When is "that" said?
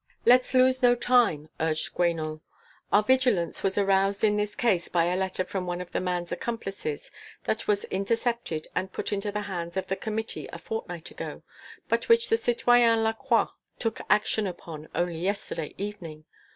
7.43-7.67